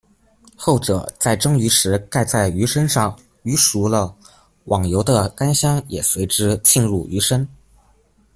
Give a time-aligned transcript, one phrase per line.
[0.55, 4.15] 后者在蒸鱼时盖在鱼身上，鱼熟了，
[4.63, 7.47] 网油的甘香也随之沁入鱼身。